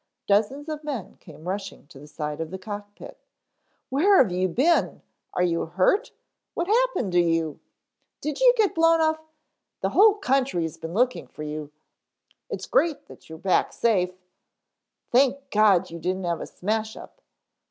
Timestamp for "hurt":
5.67-6.11